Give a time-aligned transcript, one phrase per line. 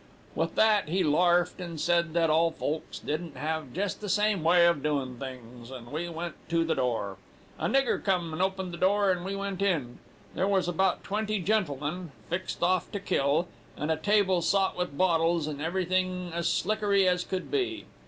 [0.33, 4.65] With that he larfed, and said that all folks didn't have jest the same way
[4.65, 7.17] of doin' things, and we went tu the door.
[7.59, 9.99] A nigger come and opened the door, and we went in.
[10.33, 15.45] There was about twenty gentlemen, fixed off tu kill, and a table sot with bottles,
[15.45, 17.85] and everything as slickery as could be.